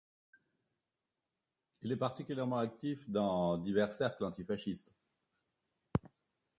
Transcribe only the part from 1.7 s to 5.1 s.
Il est particulièrement actif dans diverses cercles antifascistes.